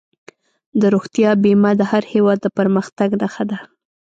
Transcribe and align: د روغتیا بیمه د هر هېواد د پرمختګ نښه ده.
د 0.79 0.81
روغتیا 0.93 1.31
بیمه 1.43 1.71
د 1.77 1.81
هر 1.91 2.03
هېواد 2.13 2.37
د 2.41 2.47
پرمختګ 2.57 3.09
نښه 3.21 3.43
ده. 3.49 3.57